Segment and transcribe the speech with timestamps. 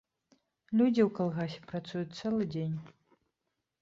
[0.79, 2.77] Людзі ў калгасе працуюць цэлы дзень.